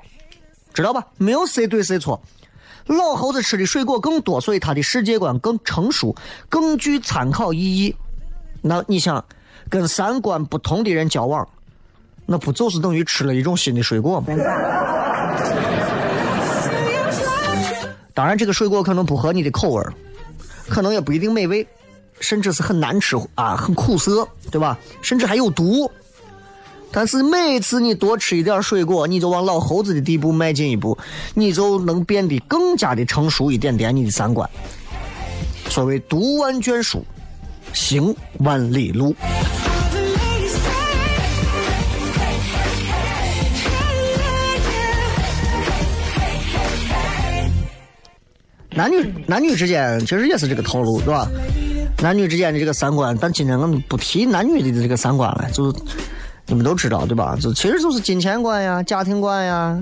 [0.73, 1.05] 知道吧？
[1.17, 2.21] 没有谁对谁错。
[2.85, 6.15] 老猴子吃的水果更多，所以他的世界观更成熟，
[6.47, 7.93] 更具参考意义。
[8.61, 9.25] 那你想，
[9.69, 11.45] 跟三观不同的人交往，
[12.25, 14.27] 那不就是等于吃了一种新的水果吗？
[18.13, 19.83] 当然，这个水果可能不合你的口味
[20.67, 21.67] 可能也不一定美味，
[22.19, 24.77] 甚至是很难吃啊，很苦涩，对吧？
[25.01, 25.91] 甚至还有毒。
[26.91, 30.95] 但是每次你多吃一点水果，你就往老猴子的地步迈进一步，
[31.33, 34.47] 你就能变得更加的成熟一点点你的三观。
[35.69, 37.03] 所谓读万卷书，
[37.73, 39.15] 行万里路。
[48.75, 51.27] 男女男女之间其实也是这个套路，是吧？
[52.01, 55.79] 男女之间的这个三观，但今天我们不提男女的这个三观了，就是
[56.47, 57.37] 你们都知道，对吧？
[57.39, 59.79] 就其实就是金钱观呀、家庭观呀、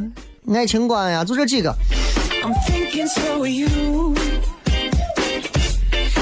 [0.53, 1.73] 爱情观呀，就这几个。
[2.43, 4.15] I'm thinking so are you.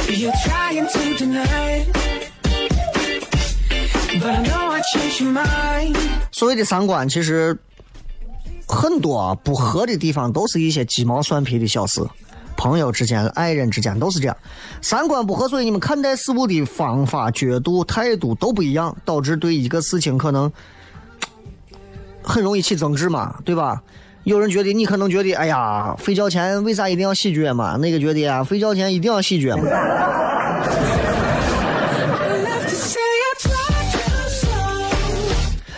[0.07, 1.85] You're trying to deny.
[4.19, 5.97] But I know I changed your mind.
[6.31, 7.57] 所谓的三观，其实
[8.67, 12.01] 很多啊不合的地方，都是一些鸡毛蒜皮的小事。
[12.59, 14.35] 朋友之间、爱人之间都是这样，
[14.81, 20.51] 三观不合，所以你们看待事物的方法、角度、态度都不一样，导致对一个事情可能
[22.21, 23.81] 很容易起争执嘛，对吧？
[24.25, 27.77] 有人觉得你可能觉得，哎呀，睡觉前为啥一定要洗脚嘛？
[27.77, 29.63] 那个觉得呀，睡觉前一定要洗脚嘛。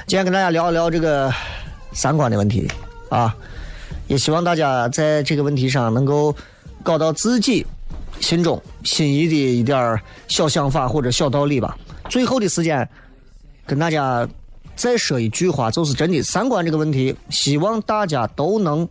[0.08, 1.32] 今天跟大家聊一聊这个
[1.94, 2.67] 三观的问题
[3.10, 3.34] 啊，
[4.08, 6.36] 也希望大家在这个问题上能够
[6.84, 7.65] 搞到自己
[8.20, 11.78] 心中心仪的一点儿小想法或者小道理吧。
[12.10, 12.88] 最后的时间
[13.65, 14.28] 跟大家
[14.76, 18.88] 再说一句话，就是真的三观这个问题，希望大家都能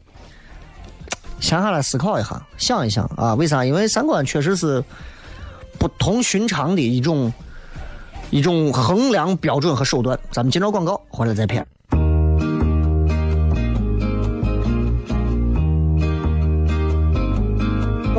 [1.40, 3.34] 闲下来思考一下，想一想啊。
[3.34, 3.64] 为啥？
[3.64, 4.82] 因为三观确实是
[5.78, 7.32] 不同寻常的一种。
[8.32, 10.16] 一种衡量标准和手段。
[10.30, 11.66] 咱们接着广告，回来再片。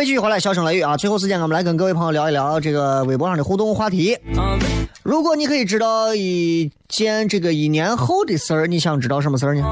[0.00, 0.96] 位继续回来，笑声雷雨啊！
[0.96, 4.16] 最后时间，我们来跟各位朋友聊一聊这个微博上的互动话题。
[5.02, 9.62] 如果你可以知道一件这个一年后的事儿，你想知道什么事儿呢？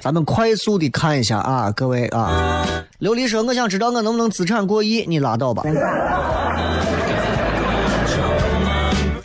[0.00, 2.66] 咱们快速的看一下啊，各位啊，
[3.00, 5.62] 琉璃说我想知道我能不能资产过亿，你拉倒吧。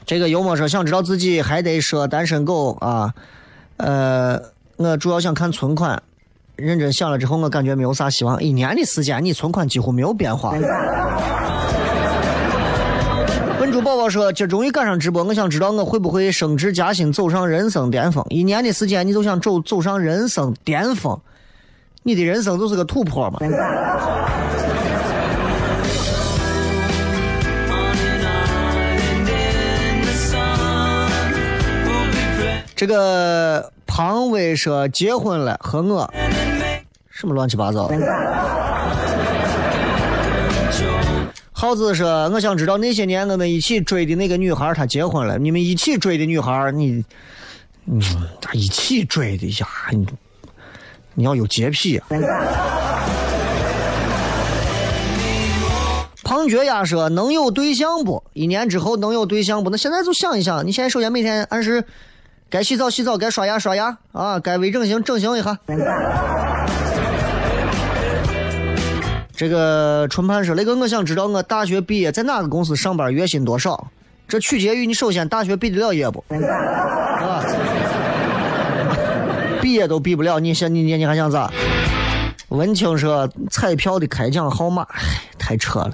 [0.07, 3.13] 这个幽默说想知道自己还得说单身狗啊，
[3.75, 4.41] 呃，
[4.77, 6.01] 我主要想看存款。
[6.55, 8.41] 认真想了之后，我感觉没有啥希望。
[8.41, 10.53] 一年的时间，你存款几乎没有变化。
[13.59, 18.25] 笨猪宝宝说：“今儿终于赶上直播，我想知道我会不会升职加薪，走上人生巅峰？
[18.29, 21.19] 一年的时间，你就想走走上人生巅峰，
[22.03, 23.39] 你的人生就是个土坡嘛。”
[32.77, 36.13] 这个庞威说结婚了，和我
[37.09, 37.89] 什么乱七八糟？
[41.51, 45.39] 耗子说：“我想知道那些年我们一起追的那个女孩，她结婚了。
[45.39, 47.03] 你们一起追的女孩，你，
[47.87, 47.99] 嗯，
[48.39, 49.67] 她一起追的呀？
[49.89, 50.05] 你
[51.15, 52.07] 你要有洁癖啊！”
[56.23, 58.23] 胖脚丫说：“能有对象不？
[58.33, 59.71] 一年之后能有对象不？
[59.71, 61.83] 那现在就想一想，你现在首先每天按时
[62.49, 65.57] 该洗澡洗澡，该刷牙刷牙啊，该微整形整形一下。”
[69.35, 73.87] 这个春盼说：“雷哥，我想知道我大学毕业在哪个公司上班，月薪多少？
[74.27, 76.23] 这取决于你首先大学毕得了业不？
[76.33, 77.43] 啊，
[79.61, 81.51] 毕业都毕不了，你想你你你还想咋？”
[82.49, 84.99] 文清说：“彩票的开奖号码，唉，
[85.37, 85.91] 太扯了。”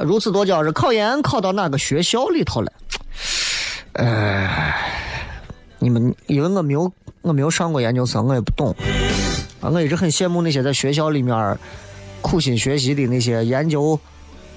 [0.00, 2.72] 如此多娇是考研考到哪个学校里头了？
[3.92, 4.48] 呃，
[5.78, 6.90] 你们因为我没有
[7.22, 8.74] 我没有上过研究生，我也不懂。
[9.60, 11.58] 啊，我一直很羡慕那些在学校里面
[12.20, 13.98] 苦心学习的那些研究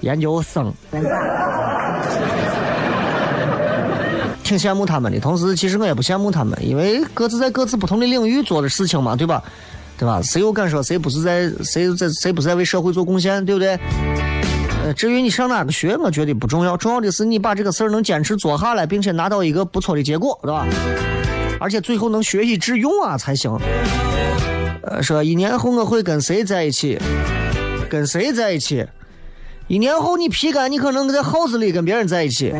[0.00, 0.72] 研究生，
[4.42, 5.20] 挺羡慕他们的。
[5.20, 9.42] 同时，其实我也不羡慕他们，因为各自在各自不同的领域做的事情嘛，对吧？
[9.96, 10.20] 对吧？
[10.22, 13.78] 谁又敢说谁不是在谁在谁不是在为社会做贡献，对不对？
[14.92, 20.66] 至于你上哪个学，我觉得不重要，重要的是你把这个事儿能坚持做下来，并且拿到一个不错的结果，对吧？
[21.60, 23.56] 而且最后能学以致用啊才行。
[24.82, 26.98] 呃，说一年后我会跟谁在一起？
[27.90, 28.86] 跟谁在一起？
[29.66, 32.54] 一年后你皮干，你可能在耗子里跟别人在一起。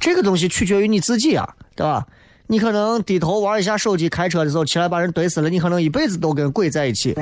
[0.00, 2.04] 这个东西取决于你自己啊，对吧？
[2.46, 7.14] 你可能低头玩一下手机，开车的时候起来把人怼死了，你可能一辈子都跟鬼在一起。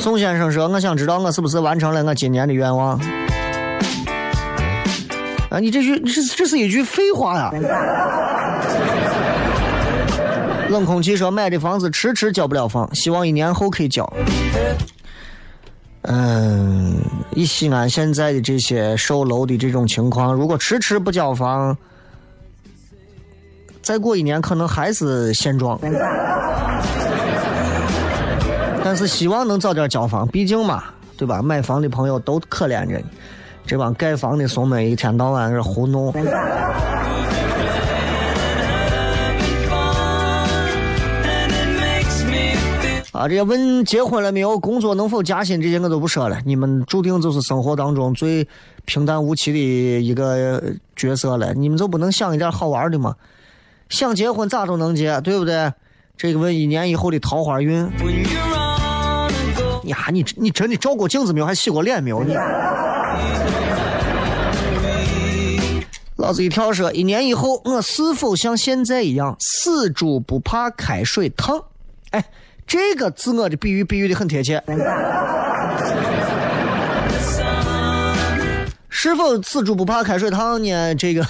[0.00, 2.98] 宋先生说：“我想知道我是不是完成了我今年的愿望。”
[5.50, 7.50] 啊，你这句这这是一句废话呀！
[10.70, 14.10] 冷空气说：“买的房子迟迟交不了房，希望一年后可以交。”
[16.02, 16.96] 嗯，
[17.32, 21.76] 以西安现在的这些售楼的这种情况，如果迟迟不交房，
[23.82, 25.78] 再过一年可能还是现状。
[28.90, 30.82] 但是希望能早点交房，毕竟嘛，
[31.16, 31.40] 对吧？
[31.40, 33.04] 买房的朋友都可怜着你，
[33.64, 36.12] 这帮盖房的怂们一天到晚是胡弄。
[43.12, 48.44] 啊，这些问结婚了没有、工作能否加薪这些我都不说了，你们注定就是生活当中最
[48.86, 50.60] 平淡无奇的一个
[50.96, 53.14] 角色了，你们就不能想一点好玩的吗？
[53.88, 55.72] 想结婚咋都能结，对不对？
[56.16, 57.88] 这个问一年以后的桃花运。
[59.90, 61.46] 呀，你你真的照过镜子没有？
[61.46, 62.24] 还洗过脸没有？
[62.24, 62.34] 你。
[66.16, 71.64] 老子一跳说，一年以后我是否像现在一样死猪不怕开水烫？
[72.10, 72.22] 哎，
[72.66, 74.62] 这个自我的比喻比喻的很贴切。
[78.88, 80.94] 是否死猪不怕开水烫呢？
[80.94, 81.24] 这个，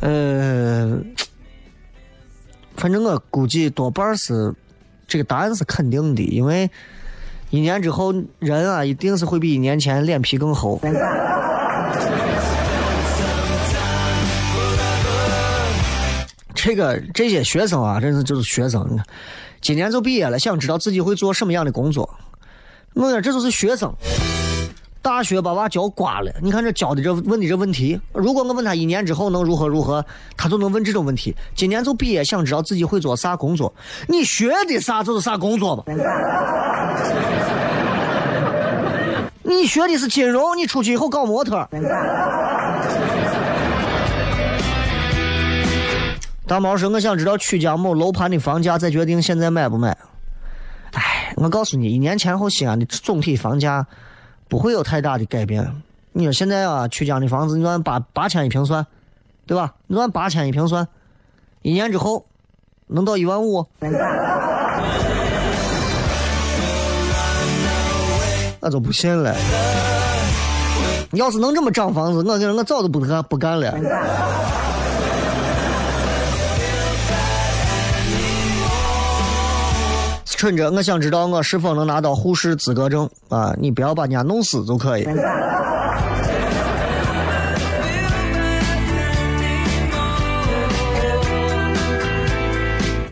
[0.00, 0.98] 呃，
[2.76, 4.54] 反正我估计多半是
[5.06, 6.70] 这个答案是肯定的，因为
[7.50, 10.80] 一年之后人啊，一定是会比一年前脸皮更厚。
[16.54, 18.98] 这个这些学生啊，真是就是学生，
[19.60, 22.08] 今年就毕业了，想知道自己会做什么样的工作。
[22.94, 23.92] 我讲这就是学生，
[25.04, 26.32] 大学把娃教瓜了。
[26.40, 30.02] 你看这教的这问的这问题，如果我问他一年之后能如何如何，
[30.34, 31.36] 他就能问这种问题。
[31.54, 33.70] 今年就毕业，想知道自己会做啥工作。
[34.08, 35.84] 你学的啥就是啥工作吧。
[39.44, 41.68] 你学的是金融，你出去以后搞模特。
[46.48, 49.94] 大毛说：“我想知道曲江某楼盘的房价，再决定现在买不买。”
[50.92, 53.86] 哎，我告诉你，一年前后西安的总体房价
[54.54, 55.68] 不会有太大的改变。
[56.12, 58.86] 你说现在啊，曲江的房子，你按八八千一平算，
[59.46, 59.74] 对吧？
[59.88, 60.86] 你按八千一平算，
[61.62, 62.24] 一年之后
[62.86, 63.66] 能到一万五？
[68.60, 69.34] 我就不信了。
[71.14, 73.74] 要是能这么涨房子，我跟你说我早就不干不干了。
[80.36, 83.54] 趁着我想知道我是否能拿到护士资格证啊！
[83.58, 85.08] 你不要把人家弄死就可以。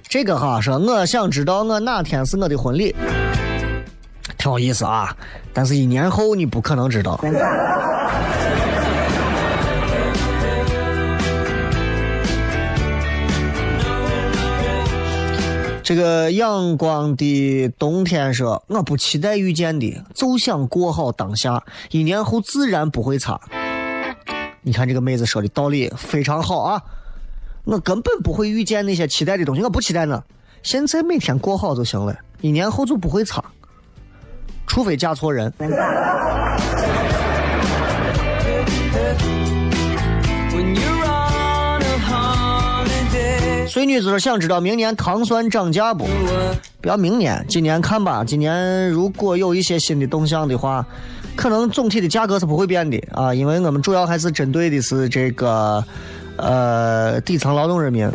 [0.08, 2.94] 这个哈说我想知道我哪天是我的婚礼，
[4.36, 5.16] 挺有意思啊！
[5.54, 7.18] 但是一年后你不可能知道。
[15.82, 23.40] 这个阳光的冬天说：“我不期待遇见的，就想过好当下，一年后自然不会差。”
[24.62, 26.80] 你看这个妹子说的道理非常好啊！
[27.64, 30.22] 我根本不会遇见那些期待的东西，我不期待呢。
[30.62, 33.44] 现在每天过好就行了，一年后就不会差，
[34.68, 35.52] 除非嫁错人。
[43.72, 46.04] 所以女子说：“想知道明年糖蒜涨价不？
[46.82, 48.22] 不要明年，今年看吧。
[48.22, 50.84] 今年如果有一些新的动向的话，
[51.34, 55.82] 可能总体的价格是不会变的啊，因为我们主要还是针对的是这个
[56.36, 58.06] 呃底层劳动人民。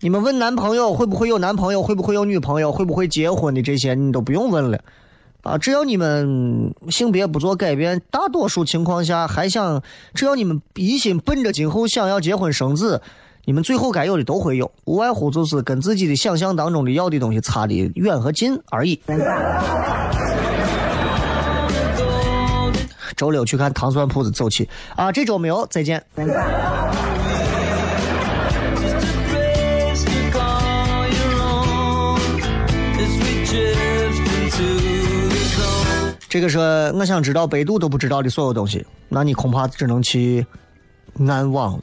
[0.00, 4.78] 你们问男朋友会不会有男朋友，会不会有女朋友，会不会结婚的这些，你都不用问了。”
[5.42, 9.82] 啊，只要你们性别不做改变，大多数情况下还想，
[10.14, 13.02] 只要你们一心奔着今后想要结婚生子，
[13.44, 19.00] 你们最后该有的都会有，无外乎就是跟自己的想象当中的要的东西差的远和近而已。
[23.16, 26.04] 周六去看糖蒜铺子走起啊，这周没有，再见。
[36.32, 36.58] 这个是
[36.94, 40.46] 我想知道百度都不知道的所有东西，那你恐怕只能去
[41.28, 41.82] 暗网了。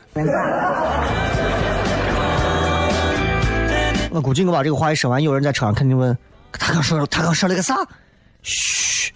[4.10, 6.18] 我估计我把这个话一说完，有人在车上肯定问
[6.52, 7.76] 他刚说他刚说了个啥？
[8.42, 9.14] 嘘，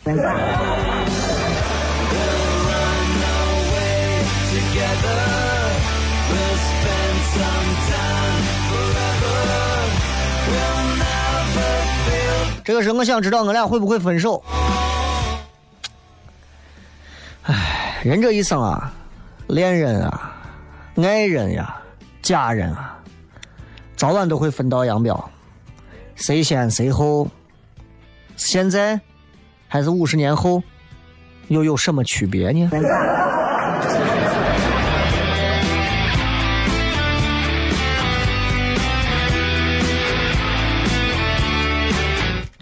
[12.63, 14.43] 这个是我想知道我俩会不会分手。
[17.43, 18.91] 唉，人这一生啊，
[19.47, 20.31] 恋人啊，
[20.95, 21.75] 爱人呀，
[22.21, 22.97] 家人啊，
[23.97, 25.29] 早晚都会分道扬镳。
[26.15, 27.27] 谁先谁后，
[28.37, 28.99] 现在
[29.67, 30.63] 还是五十年后，
[31.49, 32.69] 又有什么区别呢？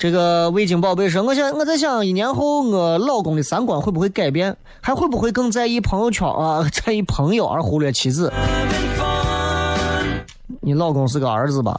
[0.01, 4.57] 这个味精宝贝说：“我想我在想，一年后我老公的三观会不会改变？
[4.81, 8.33] 还会不会更在意朋友圈啊， 在意朋友而忽略妻子？
[10.59, 11.77] 你老公是个儿子吧？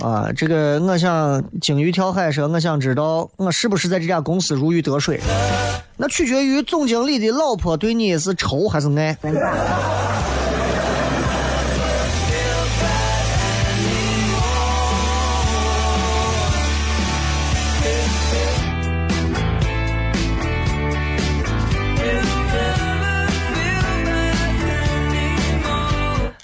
[0.00, 5.18] 啊，这个我想鲸鱼跳海说，我想知道我是不是在这家公司如鱼得水？
[5.96, 9.18] 那取决于总经理的老婆对你是仇还是爱。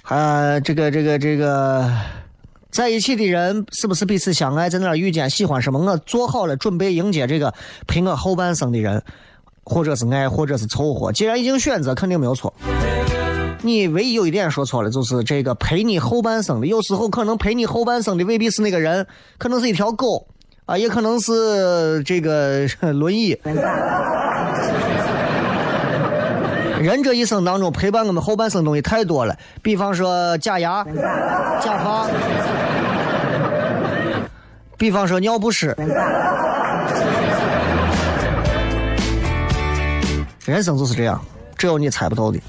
[0.08, 1.86] 啊，这个这个这个，
[2.70, 4.70] 在一起的人是不是彼此相爱？
[4.70, 5.28] 在那儿遇见？
[5.28, 5.78] 喜欢什么？
[5.78, 7.52] 我做好了准备迎接这个
[7.86, 9.02] 陪我后半生的人，
[9.64, 11.12] 或者是爱，或者是凑合。
[11.12, 12.54] 既然已经选择，肯定没有错。
[13.60, 19.06] 你唯一有一点说错了，就是这个陪你后半生的，有时候可能陪你后半生的未必是那个人，
[19.36, 20.26] 可能是一条狗
[20.64, 23.36] 啊，也可能是这个 轮椅。
[26.80, 30.84] 人这一生当中陪伴我们后半生东西太多了，比方说假牙、
[31.60, 32.06] 假发，
[34.76, 35.74] 比方说尿不湿。
[40.46, 41.20] 人生就是这样，
[41.56, 42.38] 只有你猜不透的。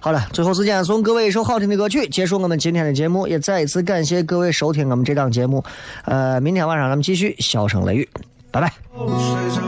[0.00, 3.26] 好了，最后时间送各位一首好听的歌曲，结束我们今天的节目。
[3.26, 5.62] 也再一次感谢各位收听我们这档节目。
[6.06, 8.08] 呃，明天晚上咱们继续笑声雷雨，
[8.50, 9.67] 拜拜。